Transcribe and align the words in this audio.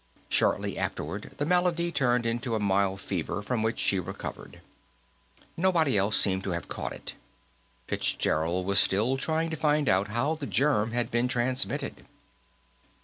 Shortly 0.29 0.79
afterward, 0.79 1.33
the 1.37 1.45
malady 1.45 1.91
turned 1.91 2.25
into 2.25 2.55
a 2.55 2.59
mild 2.59 2.99
fever, 2.99 3.43
from 3.43 3.61
which 3.61 3.77
she 3.77 3.99
recovered. 3.99 4.59
Nobody 5.55 5.95
else 5.95 6.19
seemed 6.19 6.43
to 6.45 6.53
have 6.53 6.67
caught 6.67 6.91
it. 6.91 7.13
Fitzgerald 7.85 8.65
was 8.65 8.79
still 8.79 9.15
trying 9.15 9.51
to 9.51 9.55
find 9.55 9.87
out 9.87 10.07
how 10.07 10.33
the 10.33 10.47
germ 10.47 10.89
had 10.91 11.11
been 11.11 11.27
transmitted. 11.27 12.07